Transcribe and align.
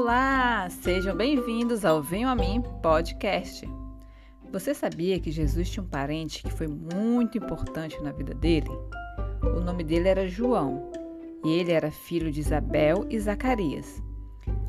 Olá, 0.00 0.68
sejam 0.70 1.16
bem-vindos 1.16 1.84
ao 1.84 2.00
Venho 2.00 2.28
a 2.28 2.34
Mim 2.36 2.62
podcast. 2.80 3.68
Você 4.52 4.72
sabia 4.72 5.18
que 5.18 5.32
Jesus 5.32 5.68
tinha 5.68 5.82
um 5.82 5.88
parente 5.88 6.40
que 6.40 6.52
foi 6.52 6.68
muito 6.68 7.36
importante 7.36 8.00
na 8.00 8.12
vida 8.12 8.32
dele? 8.32 8.70
O 9.42 9.58
nome 9.58 9.82
dele 9.82 10.08
era 10.08 10.28
João 10.28 10.88
e 11.44 11.50
ele 11.50 11.72
era 11.72 11.90
filho 11.90 12.30
de 12.30 12.38
Isabel 12.38 13.06
e 13.10 13.18
Zacarias. 13.18 14.00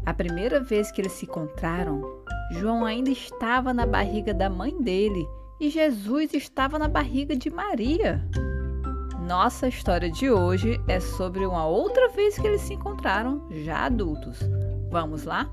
A 0.04 0.16
primeira 0.16 0.60
vez 0.60 0.92
que 0.92 1.00
eles 1.00 1.12
se 1.12 1.26
encontraram, 1.26 2.02
João 2.54 2.84
ainda 2.84 3.11
estava 3.11 3.71
na 3.71 3.86
barriga 3.86 4.34
da 4.34 4.50
mãe 4.50 4.82
dele 4.82 5.28
e 5.60 5.70
Jesus 5.70 6.34
estava 6.34 6.80
na 6.80 6.88
barriga 6.88 7.36
de 7.36 7.52
Maria. 7.52 8.28
Nossa 9.28 9.68
história 9.68 10.10
de 10.10 10.32
hoje 10.32 10.82
é 10.88 11.00
sobre 11.00 11.46
uma 11.46 11.68
outra 11.68 12.10
vez 12.10 12.36
que 12.39 12.48
eles 12.48 12.61
se 12.61 12.74
encontraram, 12.74 13.48
já 13.52 13.86
adultos. 13.86 14.39
Vamos 14.89 15.24
lá? 15.24 15.48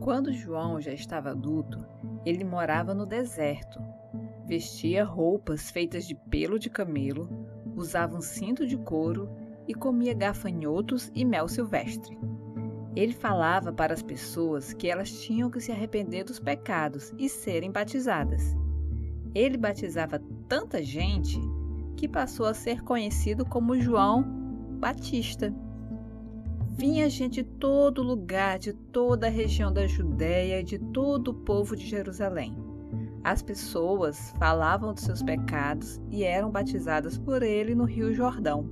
Quando 0.00 0.32
João 0.32 0.80
já 0.80 0.92
estava 0.92 1.30
adulto, 1.30 1.84
ele 2.24 2.42
morava 2.42 2.94
no 2.94 3.06
deserto. 3.06 3.80
Vestia 4.44 5.04
roupas 5.04 5.70
feitas 5.70 6.06
de 6.06 6.14
pelo 6.14 6.58
de 6.58 6.68
camelo, 6.68 7.28
usava 7.76 8.16
um 8.16 8.20
cinto 8.20 8.66
de 8.66 8.76
couro 8.76 9.28
e 9.68 9.74
comia 9.74 10.14
gafanhotos 10.14 11.12
e 11.14 11.24
mel 11.24 11.46
silvestre. 11.46 12.18
Ele 12.96 13.12
falava 13.12 13.72
para 13.72 13.94
as 13.94 14.02
pessoas 14.02 14.72
que 14.72 14.88
elas 14.88 15.12
tinham 15.20 15.50
que 15.50 15.60
se 15.60 15.70
arrepender 15.70 16.24
dos 16.24 16.40
pecados 16.40 17.12
e 17.18 17.28
serem 17.28 17.70
batizadas. 17.70 18.56
Ele 19.34 19.56
batizava 19.56 20.20
tanta 20.48 20.82
gente 20.82 21.40
que 21.96 22.08
passou 22.08 22.46
a 22.46 22.54
ser 22.54 22.82
conhecido 22.82 23.44
como 23.44 23.78
João 23.78 24.22
Batista. 24.78 25.54
Vinha 26.78 27.08
gente 27.08 27.42
de 27.42 27.44
todo 27.44 28.02
lugar, 28.02 28.58
de 28.58 28.72
toda 28.72 29.26
a 29.26 29.30
região 29.30 29.72
da 29.72 29.86
Judéia 29.86 30.60
e 30.60 30.64
de 30.64 30.78
todo 30.78 31.28
o 31.28 31.34
povo 31.34 31.74
de 31.74 31.86
Jerusalém. 31.86 32.54
As 33.24 33.42
pessoas 33.42 34.32
falavam 34.38 34.92
dos 34.92 35.02
seus 35.02 35.22
pecados 35.22 36.00
e 36.10 36.22
eram 36.22 36.50
batizadas 36.50 37.18
por 37.18 37.42
ele 37.42 37.74
no 37.74 37.84
Rio 37.84 38.14
Jordão. 38.14 38.70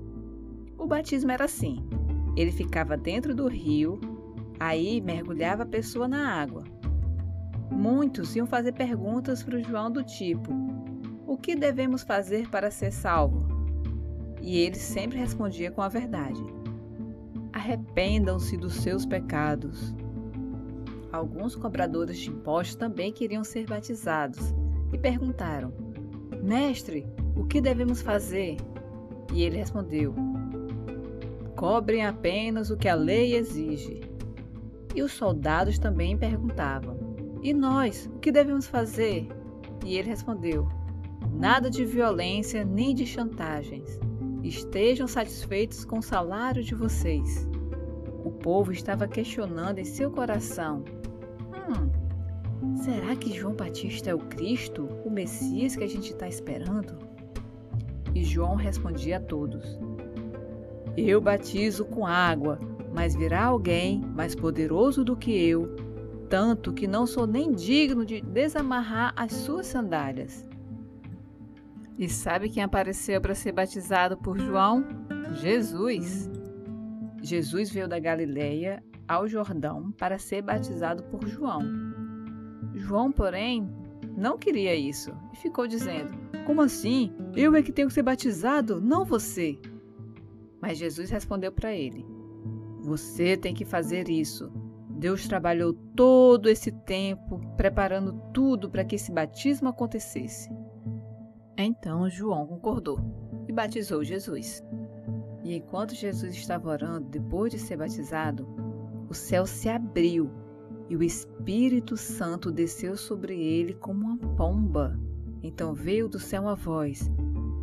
O 0.78 0.86
batismo 0.86 1.30
era 1.30 1.46
assim: 1.46 1.82
ele 2.36 2.52
ficava 2.52 2.96
dentro 2.96 3.34
do 3.34 3.48
rio, 3.48 3.98
aí 4.60 5.00
mergulhava 5.00 5.62
a 5.62 5.66
pessoa 5.66 6.06
na 6.06 6.28
água. 6.40 6.64
Muitos 7.74 8.36
iam 8.36 8.46
fazer 8.46 8.72
perguntas 8.72 9.42
para 9.42 9.56
o 9.56 9.62
João 9.62 9.90
do 9.90 10.02
tipo: 10.02 10.52
O 11.26 11.36
que 11.36 11.56
devemos 11.56 12.02
fazer 12.02 12.48
para 12.48 12.70
ser 12.70 12.92
salvo? 12.92 13.46
E 14.40 14.58
ele 14.58 14.76
sempre 14.76 15.18
respondia 15.18 15.70
com 15.70 15.82
a 15.82 15.88
verdade: 15.88 16.40
Arrependam-se 17.52 18.56
dos 18.56 18.74
seus 18.76 19.04
pecados. 19.04 19.94
Alguns 21.12 21.54
cobradores 21.56 22.18
de 22.18 22.30
impostos 22.30 22.76
também 22.76 23.12
queriam 23.12 23.42
ser 23.42 23.66
batizados 23.66 24.54
e 24.92 24.98
perguntaram: 24.98 25.72
Mestre, 26.42 27.06
o 27.36 27.44
que 27.44 27.60
devemos 27.60 28.00
fazer? 28.00 28.56
E 29.32 29.42
ele 29.42 29.56
respondeu: 29.56 30.14
Cobrem 31.56 32.06
apenas 32.06 32.70
o 32.70 32.76
que 32.76 32.88
a 32.88 32.94
lei 32.94 33.34
exige. 33.34 34.00
E 34.94 35.02
os 35.02 35.12
soldados 35.12 35.78
também 35.78 36.16
perguntavam: 36.16 37.03
e 37.44 37.52
nós, 37.52 38.06
o 38.06 38.18
que 38.20 38.32
devemos 38.32 38.66
fazer? 38.66 39.28
E 39.84 39.98
ele 39.98 40.08
respondeu: 40.08 40.66
Nada 41.30 41.68
de 41.68 41.84
violência 41.84 42.64
nem 42.64 42.94
de 42.94 43.04
chantagens. 43.04 44.00
Estejam 44.42 45.06
satisfeitos 45.06 45.84
com 45.84 45.98
o 45.98 46.02
salário 46.02 46.64
de 46.64 46.74
vocês. 46.74 47.46
O 48.24 48.30
povo 48.30 48.72
estava 48.72 49.06
questionando 49.06 49.78
em 49.78 49.84
seu 49.84 50.10
coração: 50.10 50.82
Hum, 51.68 52.76
será 52.76 53.14
que 53.14 53.38
João 53.38 53.54
Batista 53.54 54.08
é 54.08 54.14
o 54.14 54.20
Cristo, 54.20 54.88
o 55.04 55.10
Messias 55.10 55.76
que 55.76 55.84
a 55.84 55.88
gente 55.88 56.12
está 56.12 56.26
esperando? 56.26 56.96
E 58.14 58.24
João 58.24 58.54
respondia 58.54 59.18
a 59.18 59.20
todos: 59.20 59.78
Eu 60.96 61.20
batizo 61.20 61.84
com 61.84 62.06
água, 62.06 62.58
mas 62.94 63.14
virá 63.14 63.44
alguém 63.44 64.00
mais 64.00 64.34
poderoso 64.34 65.04
do 65.04 65.14
que 65.14 65.30
eu 65.30 65.83
tanto 66.28 66.72
que 66.72 66.86
não 66.86 67.06
sou 67.06 67.26
nem 67.26 67.52
digno 67.52 68.04
de 68.04 68.20
desamarrar 68.20 69.12
as 69.16 69.32
suas 69.32 69.66
sandálias. 69.66 70.48
E 71.98 72.08
sabe 72.08 72.48
quem 72.48 72.62
apareceu 72.62 73.20
para 73.20 73.34
ser 73.34 73.52
batizado 73.52 74.16
por 74.16 74.38
João? 74.38 74.84
Jesus. 75.34 76.30
Jesus 77.22 77.70
veio 77.70 77.88
da 77.88 77.98
Galileia 77.98 78.82
ao 79.06 79.28
Jordão 79.28 79.92
para 79.92 80.18
ser 80.18 80.42
batizado 80.42 81.02
por 81.04 81.26
João. 81.26 81.62
João, 82.74 83.12
porém, 83.12 83.68
não 84.16 84.36
queria 84.36 84.74
isso 84.74 85.12
e 85.32 85.36
ficou 85.36 85.66
dizendo: 85.66 86.10
Como 86.46 86.60
assim? 86.60 87.14
Eu 87.36 87.54
é 87.54 87.62
que 87.62 87.72
tenho 87.72 87.88
que 87.88 87.94
ser 87.94 88.02
batizado, 88.02 88.80
não 88.80 89.04
você. 89.04 89.58
Mas 90.60 90.78
Jesus 90.78 91.10
respondeu 91.10 91.52
para 91.52 91.72
ele: 91.72 92.04
Você 92.80 93.36
tem 93.36 93.54
que 93.54 93.64
fazer 93.64 94.08
isso 94.08 94.50
Deus 95.04 95.28
trabalhou 95.28 95.74
todo 95.94 96.48
esse 96.48 96.72
tempo 96.72 97.38
preparando 97.58 98.14
tudo 98.32 98.70
para 98.70 98.86
que 98.86 98.94
esse 98.94 99.12
batismo 99.12 99.68
acontecesse. 99.68 100.48
Então 101.58 102.08
João 102.08 102.46
concordou 102.46 102.98
e 103.46 103.52
batizou 103.52 104.02
Jesus. 104.02 104.64
E 105.42 105.56
enquanto 105.56 105.94
Jesus 105.94 106.32
estava 106.32 106.70
orando, 106.70 107.10
depois 107.10 107.52
de 107.52 107.58
ser 107.58 107.76
batizado, 107.76 108.48
o 109.06 109.12
céu 109.12 109.44
se 109.44 109.68
abriu 109.68 110.30
e 110.88 110.96
o 110.96 111.02
Espírito 111.02 111.98
Santo 111.98 112.50
desceu 112.50 112.96
sobre 112.96 113.38
ele 113.38 113.74
como 113.74 114.06
uma 114.06 114.16
pomba. 114.16 114.98
Então 115.42 115.74
veio 115.74 116.08
do 116.08 116.18
céu 116.18 116.44
uma 116.44 116.56
voz: 116.56 117.10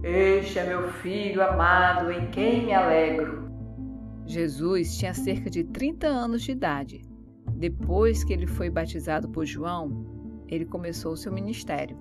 Este 0.03 0.59
é 0.59 0.68
meu 0.68 0.90
filho 0.94 1.41
amado, 1.41 2.12
em 2.12 2.29
quem 2.29 2.68
me 2.68 2.73
alegro. 2.75 3.50
Jesus 4.28 4.96
tinha 4.96 5.16
cerca 5.16 5.50
de 5.50 5.63
30 5.63 6.06
anos 6.06 6.44
de 6.44 6.52
idade 6.52 7.11
depois 7.62 8.24
que 8.24 8.34
ele 8.34 8.48
foi 8.48 8.72
batizado 8.72 9.30
por 9.30 9.46
João, 9.46 10.44
ele 10.48 10.66
começou 10.66 11.16
seu 11.16 11.32
ministério. 11.32 11.96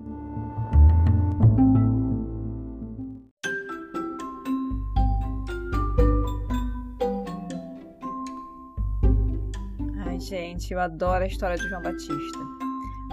Ai, 9.99 10.19
gente, 10.19 10.73
eu 10.73 10.81
adoro 10.81 11.25
a 11.25 11.27
história 11.27 11.59
de 11.59 11.69
João 11.69 11.83
Batista. 11.83 12.39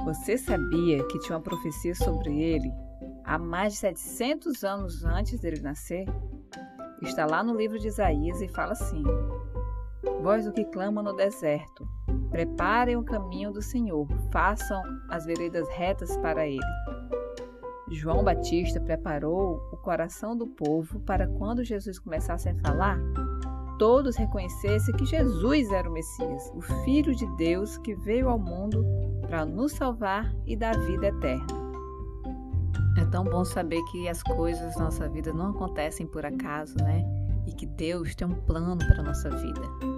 Você 0.06 0.38
sabia 0.38 1.04
que 1.08 1.20
tinha 1.20 1.36
uma 1.36 1.44
profecia 1.44 1.94
sobre 1.96 2.34
ele 2.42 2.72
há 3.26 3.38
mais 3.38 3.74
de 3.74 3.80
700 3.80 4.64
anos 4.64 5.04
antes 5.04 5.38
dele 5.42 5.60
nascer? 5.60 6.06
Está 7.02 7.26
lá 7.26 7.44
no 7.44 7.54
livro 7.54 7.78
de 7.78 7.90
Isaías 7.90 8.42
e 8.42 8.48
fala 8.48 8.72
assim: 8.72 9.04
Voz 10.24 10.46
do 10.46 10.54
que 10.54 10.64
clama 10.64 11.04
no 11.04 11.14
deserto, 11.14 11.86
Preparem 12.30 12.98
o 12.98 13.04
caminho 13.04 13.52
do 13.52 13.62
Senhor, 13.62 14.08
façam 14.32 14.82
as 15.10 15.26
veredas 15.26 15.68
retas 15.70 16.16
para 16.18 16.48
ele. 16.48 16.60
João 17.90 18.24
Batista 18.24 18.82
preparou 18.82 19.62
o 19.72 19.78
coração 19.78 20.36
do 20.36 20.46
povo 20.46 21.00
para 21.02 21.28
quando 21.28 21.64
Jesus 21.64 21.98
começasse 21.98 22.50
a 22.50 22.56
falar, 22.56 23.00
todos 23.80 24.18
reconhecessem 24.18 24.94
que 24.96 25.06
Jesus 25.06 25.72
era 25.72 25.90
o 25.90 25.94
Messias, 25.94 26.52
o 26.54 26.62
Filho 26.84 27.16
de 27.16 27.26
Deus 27.38 27.78
que 27.78 27.96
veio 27.96 28.28
ao 28.28 28.38
mundo 28.38 28.86
para 29.22 29.46
nos 29.46 29.72
salvar 29.74 30.34
e 30.46 30.56
dar 30.56 30.78
vida 30.78 31.08
eterna. 31.08 31.46
É 32.98 33.06
tão 33.06 33.24
bom 33.24 33.46
saber 33.46 33.82
que 33.92 34.10
as 34.10 34.22
coisas 34.24 34.76
na 34.76 34.86
nossa 34.86 35.08
vida 35.08 35.32
não 35.32 35.52
acontecem 35.52 36.06
por 36.08 36.26
acaso, 36.26 36.76
né? 36.78 37.06
E 37.46 37.54
que 37.54 37.66
Deus 37.66 38.16
tem 38.16 38.28
um 38.28 38.34
plano 38.34 38.78
para 38.78 39.00
a 39.00 39.04
nossa 39.04 39.30
vida. 39.30 39.97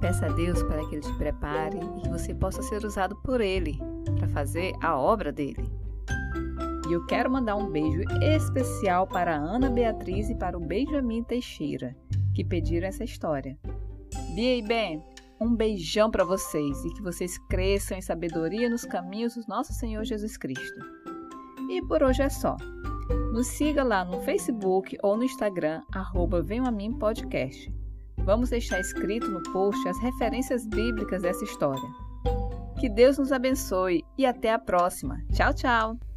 Peça 0.00 0.26
a 0.26 0.28
Deus 0.28 0.62
para 0.62 0.86
que 0.86 0.94
Ele 0.94 1.02
te 1.02 1.12
prepare 1.14 1.78
e 1.78 2.02
que 2.02 2.08
você 2.08 2.34
possa 2.34 2.62
ser 2.62 2.84
usado 2.84 3.16
por 3.16 3.40
Ele 3.40 3.78
para 4.16 4.28
fazer 4.28 4.72
a 4.80 4.96
obra 4.96 5.32
dele. 5.32 5.68
E 6.88 6.92
eu 6.92 7.04
quero 7.06 7.30
mandar 7.30 7.56
um 7.56 7.70
beijo 7.70 8.02
especial 8.22 9.06
para 9.06 9.36
Ana 9.36 9.68
Beatriz 9.68 10.30
e 10.30 10.34
para 10.34 10.56
o 10.56 10.60
Benjamin 10.60 11.22
Teixeira, 11.22 11.94
que 12.34 12.44
pediram 12.44 12.88
essa 12.88 13.04
história. 13.04 13.58
Bia 14.34 14.56
e 14.56 14.62
Ben, 14.62 15.02
um 15.40 15.54
beijão 15.54 16.10
para 16.10 16.24
vocês 16.24 16.84
e 16.84 16.94
que 16.94 17.02
vocês 17.02 17.36
cresçam 17.48 17.98
em 17.98 18.02
sabedoria 18.02 18.70
nos 18.70 18.84
caminhos 18.84 19.34
do 19.34 19.44
nosso 19.46 19.72
Senhor 19.74 20.04
Jesus 20.04 20.36
Cristo. 20.36 20.80
E 21.68 21.82
por 21.82 22.02
hoje 22.02 22.22
é 22.22 22.28
só. 22.28 22.56
Nos 23.32 23.48
siga 23.48 23.82
lá 23.82 24.04
no 24.04 24.20
Facebook 24.20 24.96
ou 25.02 25.16
no 25.16 25.24
Instagram, 25.24 25.82
arroba 25.92 26.40
Venham 26.40 26.66
a 26.66 26.70
Mim 26.70 26.98
Podcast. 26.98 27.77
Vamos 28.28 28.50
deixar 28.50 28.78
escrito 28.78 29.26
no 29.26 29.42
post 29.54 29.88
as 29.88 29.98
referências 30.00 30.66
bíblicas 30.66 31.22
dessa 31.22 31.42
história. 31.44 31.80
Que 32.78 32.86
Deus 32.86 33.16
nos 33.16 33.32
abençoe 33.32 34.04
e 34.18 34.26
até 34.26 34.52
a 34.52 34.58
próxima. 34.58 35.24
Tchau, 35.32 35.54
tchau! 35.54 36.07